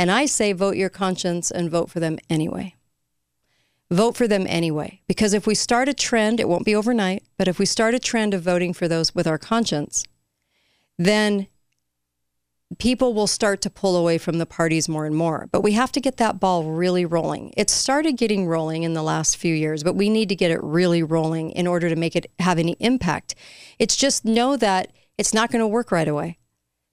[0.00, 2.74] And I say vote your conscience and vote for them anyway
[3.90, 5.00] vote for them anyway.
[5.06, 7.98] Because if we start a trend, it won't be overnight, but if we start a
[7.98, 10.04] trend of voting for those with our conscience,
[10.98, 11.48] then
[12.78, 15.48] people will start to pull away from the parties more and more.
[15.50, 17.52] But we have to get that ball really rolling.
[17.56, 20.62] It started getting rolling in the last few years, but we need to get it
[20.62, 23.34] really rolling in order to make it have any impact.
[23.78, 26.38] It's just know that it's not going to work right away.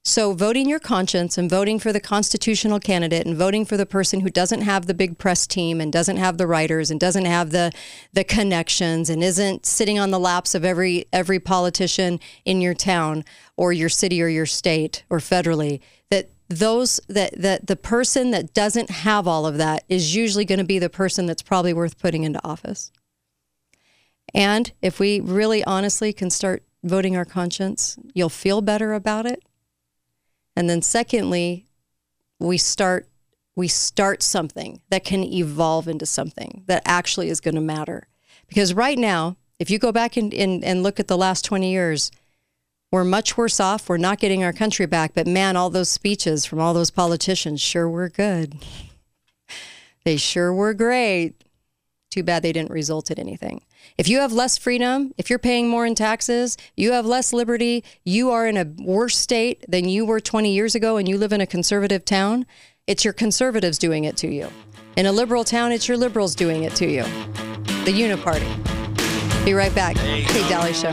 [0.07, 4.21] So, voting your conscience and voting for the constitutional candidate and voting for the person
[4.21, 7.49] who doesn't have the big press team and doesn't have the writers and doesn't have
[7.49, 7.73] the
[8.13, 13.25] the connections and isn't sitting on the laps of every every politician in your town
[13.57, 18.53] or your city or your state or federally that those that that the person that
[18.53, 21.99] doesn't have all of that is usually going to be the person that's probably worth
[21.99, 22.93] putting into office.
[24.33, 29.43] And if we really honestly can start voting our conscience, you'll feel better about it
[30.57, 31.67] and then secondly,
[32.39, 33.07] we start
[33.55, 38.07] we start something that can evolve into something that actually is going to matter.
[38.47, 41.71] Because right now, if you go back and, and, and look at the last 20
[41.71, 42.11] years,
[42.91, 43.89] we're much worse off.
[43.89, 45.13] We're not getting our country back.
[45.15, 48.57] But man, all those speeches from all those politicians sure were good.
[50.05, 51.43] they sure were great.
[52.11, 53.61] Too bad they didn't result in anything.
[53.97, 57.83] If you have less freedom, if you're paying more in taxes, you have less liberty,
[58.03, 61.33] you are in a worse state than you were 20 years ago and you live
[61.33, 62.45] in a conservative town,
[62.85, 64.49] it's your conservatives doing it to you.
[64.95, 67.03] In a liberal town, it's your liberals doing it to you.
[67.85, 69.45] The Uniparty.
[69.45, 69.95] Be right back.
[69.95, 70.91] Kate Dalley Show.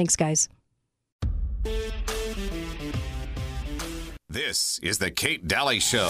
[0.00, 0.48] Thanks, guys.
[4.30, 6.08] This is the Kate Dalley Show.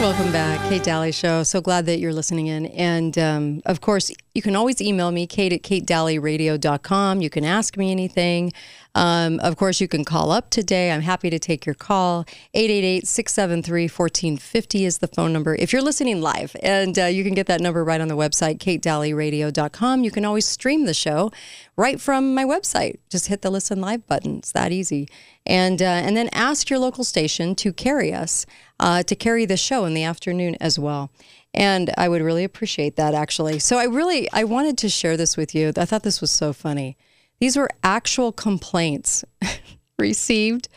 [0.00, 1.42] Welcome back, Kate Dalley Show.
[1.42, 2.66] So glad that you're listening in.
[2.66, 7.20] And um, of course, you can always email me, kate at katedalleyradio.com.
[7.20, 8.52] You can ask me anything.
[8.94, 10.90] Um, of course, you can call up today.
[10.90, 12.24] I'm happy to take your call.
[12.54, 16.56] 888 673 1450 is the phone number if you're listening live.
[16.62, 20.04] And uh, you can get that number right on the website, katedalleyradio.com.
[20.04, 21.30] You can always stream the show
[21.76, 22.98] right from my website.
[23.08, 24.38] Just hit the listen live button.
[24.38, 25.08] It's that easy.
[25.46, 28.46] And, uh, and then ask your local station to carry us,
[28.80, 31.10] uh, to carry the show in the afternoon as well
[31.54, 35.36] and i would really appreciate that actually so i really i wanted to share this
[35.36, 36.96] with you i thought this was so funny
[37.40, 39.24] these were actual complaints
[39.98, 40.68] received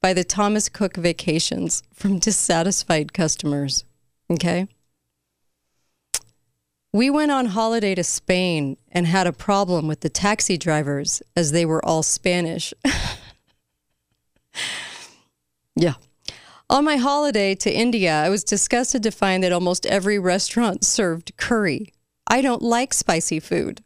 [0.00, 3.84] by the Thomas Cook Vacations from dissatisfied customers.
[4.30, 4.68] Okay.
[6.92, 11.52] We went on holiday to Spain and had a problem with the taxi drivers as
[11.52, 12.72] they were all Spanish.
[15.76, 15.94] yeah.
[16.70, 21.34] On my holiday to India, I was disgusted to find that almost every restaurant served
[21.38, 21.94] curry.
[22.26, 23.82] I don't like spicy food.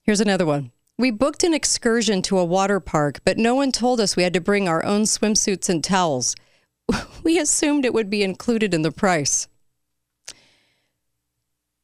[0.00, 0.72] Here's another one.
[0.96, 4.32] We booked an excursion to a water park, but no one told us we had
[4.32, 6.34] to bring our own swimsuits and towels.
[7.22, 9.48] We assumed it would be included in the price.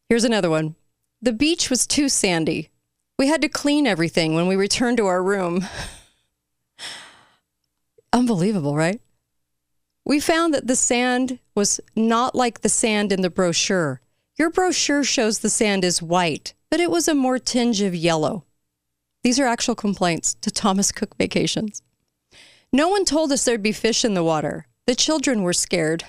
[0.08, 0.76] Here's another one.
[1.20, 2.70] The beach was too sandy.
[3.18, 5.66] We had to clean everything when we returned to our room.
[8.12, 9.00] Unbelievable, right?
[10.04, 14.00] We found that the sand was not like the sand in the brochure.
[14.36, 18.46] Your brochure shows the sand is white but it was a more tinge of yellow.
[19.22, 21.82] These are actual complaints to Thomas Cook Vacations.
[22.72, 24.66] No one told us there'd be fish in the water.
[24.86, 26.02] The children were scared.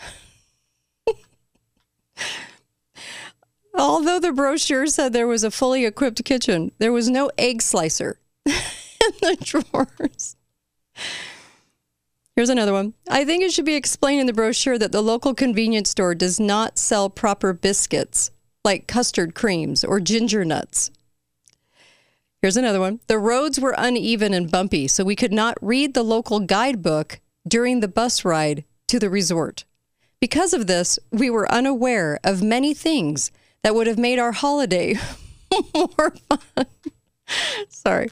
[3.77, 8.19] Although the brochure said there was a fully equipped kitchen, there was no egg slicer
[8.45, 8.53] in
[9.19, 10.37] the drawers.
[12.35, 12.93] Here's another one.
[13.09, 16.39] I think it should be explained in the brochure that the local convenience store does
[16.39, 18.31] not sell proper biscuits
[18.63, 20.89] like custard creams or ginger nuts.
[22.41, 23.01] Here's another one.
[23.07, 27.79] The roads were uneven and bumpy, so we could not read the local guidebook during
[27.79, 29.65] the bus ride to the resort.
[30.19, 34.95] Because of this, we were unaware of many things that would have made our holiday
[35.75, 36.65] more fun.
[37.69, 38.09] Sorry.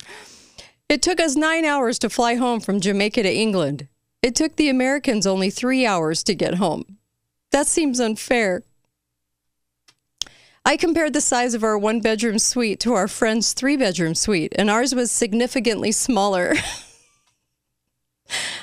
[0.88, 3.88] It took us nine hours to fly home from Jamaica to England.
[4.22, 6.98] It took the Americans only three hours to get home.
[7.52, 8.64] That seems unfair.
[10.64, 14.54] I compared the size of our one bedroom suite to our friend's three bedroom suite,
[14.58, 16.54] and ours was significantly smaller.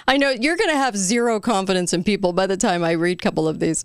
[0.06, 3.18] I know you're going to have zero confidence in people by the time I read
[3.18, 3.84] a couple of these.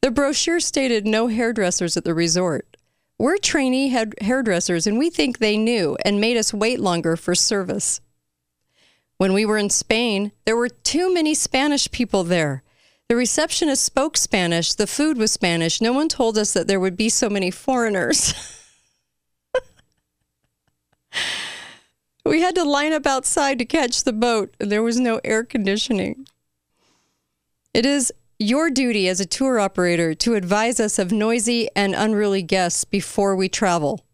[0.00, 2.76] The brochure stated no hairdressers at the resort.
[3.18, 7.34] We're trainee head- hairdressers, and we think they knew and made us wait longer for
[7.34, 8.00] service.
[9.18, 12.62] When we were in Spain, there were too many Spanish people there.
[13.08, 15.80] The receptionist spoke Spanish, the food was Spanish.
[15.80, 18.34] No one told us that there would be so many foreigners.
[22.24, 25.44] we had to line up outside to catch the boat, and there was no air
[25.44, 26.26] conditioning.
[27.72, 32.42] It is your duty as a tour operator to advise us of noisy and unruly
[32.42, 34.05] guests before we travel.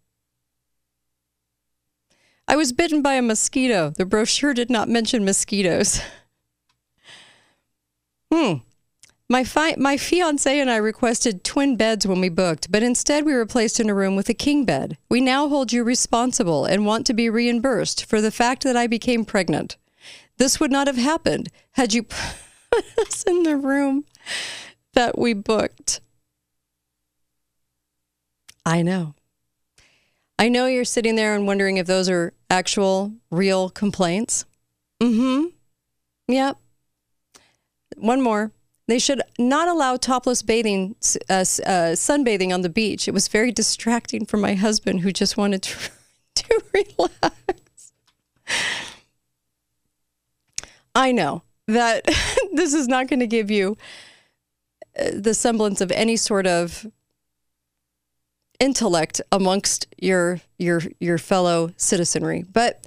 [2.53, 3.94] I was bitten by a mosquito.
[3.96, 6.03] The brochure did not mention mosquitoes.
[8.30, 8.57] hmm.
[9.26, 13.32] My, fi- my fiance and I requested twin beds when we booked, but instead we
[13.32, 14.98] were placed in a room with a king bed.
[15.09, 18.86] We now hold you responsible and want to be reimbursed for the fact that I
[18.86, 19.78] became pregnant.
[20.36, 22.03] This would not have happened had you
[22.70, 24.05] put us in the room
[24.92, 26.03] that we booked.
[28.66, 29.14] I know.
[30.38, 34.44] I know you're sitting there and wondering if those are actual, real complaints.
[35.03, 35.44] Mm hmm.
[36.28, 36.59] Yep.
[37.96, 38.53] One more.
[38.88, 40.96] They should not allow topless bathing,
[41.30, 43.09] uh, uh, sunbathing on the beach.
[43.09, 45.90] It was very distracting for my husband who just wanted to,
[46.34, 47.92] to relax.
[50.94, 52.05] I know that
[52.53, 53.78] this is not going to give you
[54.98, 56.86] uh, the semblance of any sort of
[58.62, 62.44] intellect amongst your your your fellow citizenry.
[62.50, 62.86] But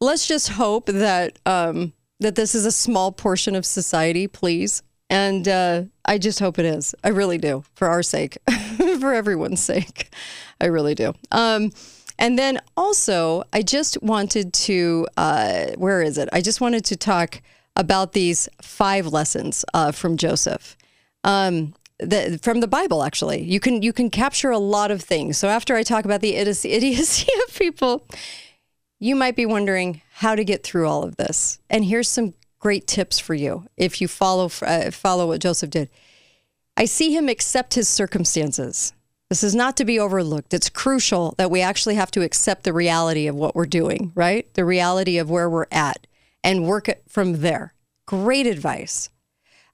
[0.00, 4.82] let's just hope that um, that this is a small portion of society, please.
[5.10, 6.94] And uh, I just hope it is.
[7.02, 8.36] I really do, for our sake,
[9.00, 10.10] for everyone's sake.
[10.60, 11.14] I really do.
[11.32, 11.72] Um,
[12.18, 16.28] and then also, I just wanted to, uh, where is it?
[16.30, 17.40] I just wanted to talk
[17.74, 20.76] about these five lessons uh, from Joseph.
[21.24, 25.36] Um, the, from the Bible, actually, you can you can capture a lot of things.
[25.36, 28.06] So after I talk about the idiocy, of people,
[28.98, 31.58] you might be wondering how to get through all of this.
[31.68, 35.88] And here's some great tips for you if you follow uh, follow what Joseph did.
[36.76, 38.92] I see him accept his circumstances.
[39.28, 40.54] This is not to be overlooked.
[40.54, 44.52] It's crucial that we actually have to accept the reality of what we're doing, right?
[44.54, 46.06] The reality of where we're at
[46.42, 47.74] and work it from there.
[48.06, 49.10] Great advice.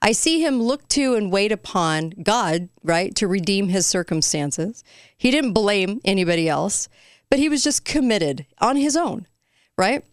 [0.05, 4.85] I see him look to and wait upon God, right, to redeem his circumstances.
[5.17, 6.91] He didn't blame anybody else,
[7.31, 9.27] but he was just committed on his own,
[9.79, 10.05] right?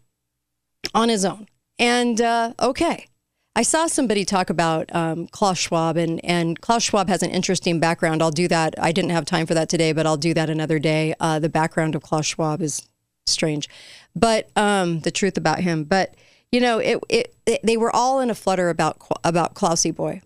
[0.96, 1.46] On his own.
[1.78, 3.08] And uh, okay,
[3.54, 7.82] I saw somebody talk about um, Klaus Schwab, and, and Klaus Schwab has an interesting
[7.82, 8.22] background.
[8.22, 8.76] I'll do that.
[8.80, 11.16] I didn't have time for that today, but I'll do that another day.
[11.20, 12.88] Uh, the background of Klaus Schwab is
[13.26, 13.68] strange,
[14.16, 15.84] but um, the truth about him.
[15.84, 16.16] But
[16.52, 20.22] you know, it, it, it, they were all in a flutter about about Klausy Boy,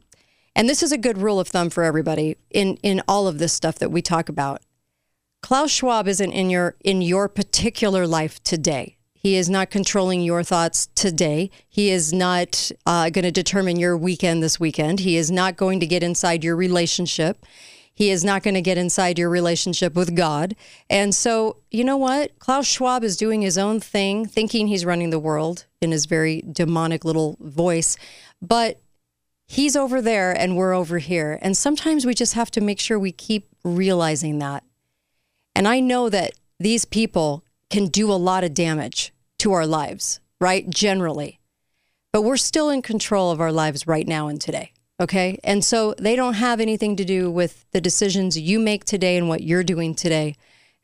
[0.55, 3.53] and this is a good rule of thumb for everybody in in all of this
[3.53, 4.61] stuff that we talk about.
[5.41, 8.97] Klaus Schwab isn't in your in your particular life today.
[9.13, 11.49] He is not controlling your thoughts today.
[11.67, 14.99] He is not uh, going to determine your weekend this weekend.
[14.99, 17.43] He is not going to get inside your relationship.
[17.95, 20.55] He is not going to get inside your relationship with God.
[20.89, 22.37] And so, you know what?
[22.39, 26.43] Klaus Schwab is doing his own thing, thinking he's running the world in his very
[26.51, 27.97] demonic little voice.
[28.41, 28.81] But
[29.47, 31.39] he's over there and we're over here.
[31.41, 34.65] And sometimes we just have to make sure we keep realizing that.
[35.55, 40.19] And I know that these people can do a lot of damage to our lives,
[40.41, 40.69] right?
[40.69, 41.39] Generally.
[42.11, 44.73] But we're still in control of our lives right now and today.
[44.99, 45.39] Okay.
[45.43, 49.27] And so they don't have anything to do with the decisions you make today and
[49.27, 50.35] what you're doing today.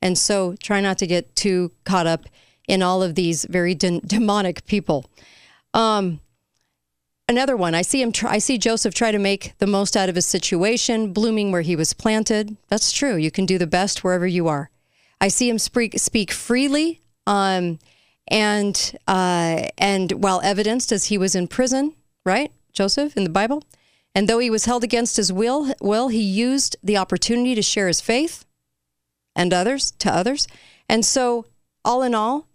[0.02, 2.26] And so try not to get too caught up
[2.68, 5.06] in all of these very de- demonic people.
[5.74, 6.20] Um,
[7.30, 8.12] another one, I see him.
[8.12, 11.62] Try, I see Joseph try to make the most out of his situation, blooming where
[11.62, 12.58] he was planted.
[12.68, 13.16] That's true.
[13.16, 14.70] You can do the best wherever you are.
[15.22, 17.02] I see him speak speak freely.
[17.28, 17.80] Um,
[18.32, 21.94] and uh, and well evidenced as he was in prison,
[22.26, 23.64] right, Joseph in the Bible,
[24.14, 27.88] and though he was held against his will, will he used the opportunity to share
[27.88, 28.46] his faith
[29.36, 30.48] and others to others,
[30.90, 31.46] and so
[31.84, 32.48] all in all,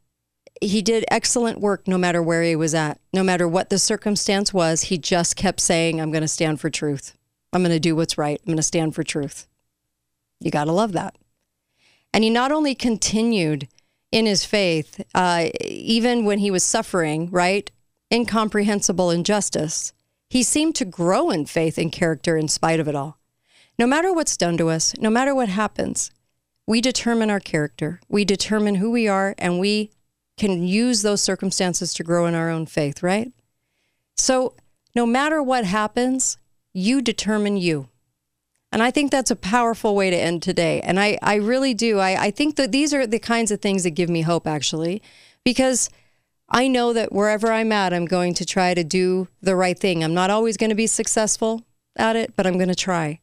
[0.61, 4.55] he did excellent work no matter where he was at, no matter what the circumstance
[4.55, 4.83] was.
[4.83, 7.15] He just kept saying, "I'm going to stand for truth.
[7.53, 8.41] I'm going to do what's right.
[8.41, 9.47] I'm going to stand for truth."
[10.41, 11.17] You got to love that.
[12.13, 13.69] And he not only continued
[14.13, 17.71] in his faith, uh, even when he was suffering, right?
[18.13, 19.93] Incomprehensible injustice.
[20.29, 23.19] He seemed to grow in faith and character in spite of it all.
[23.79, 26.11] No matter what's done to us, no matter what happens,
[26.67, 28.01] we determine our character.
[28.09, 29.91] We determine who we are, and we
[30.37, 33.33] can use those circumstances to grow in our own faith, right?
[34.17, 34.55] So,
[34.95, 36.39] no matter what happens,
[36.73, 37.89] you determine you.
[38.73, 40.81] And I think that's a powerful way to end today.
[40.81, 41.99] And I, I really do.
[41.99, 45.03] I, I think that these are the kinds of things that give me hope, actually,
[45.45, 45.89] because
[46.49, 50.05] I know that wherever I'm at, I'm going to try to do the right thing.
[50.05, 51.63] I'm not always going to be successful
[51.97, 53.21] at it, but I'm going to try.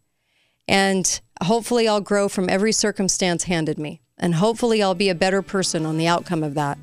[0.68, 4.02] And hopefully, I'll grow from every circumstance handed me.
[4.18, 6.78] And hopefully, I'll be a better person on the outcome of that.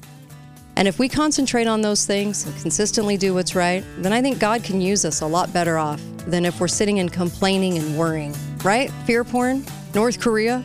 [0.77, 4.39] And if we concentrate on those things and consistently do what's right, then I think
[4.39, 7.99] God can use us a lot better off than if we're sitting and complaining and
[7.99, 8.35] worrying,
[8.65, 8.91] right?
[9.05, 9.65] Fear porn,
[9.95, 10.65] North Korea.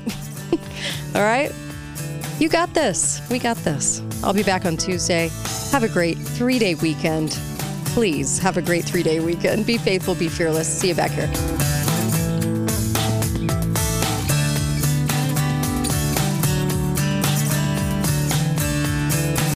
[1.15, 1.51] All right?
[2.38, 3.21] You got this.
[3.29, 4.01] We got this.
[4.21, 5.31] I'll be back on Tuesday.
[5.71, 7.31] Have a great three day weekend.
[7.86, 9.65] Please have a great three day weekend.
[9.65, 10.67] Be faithful, be fearless.
[10.67, 11.31] See you back here.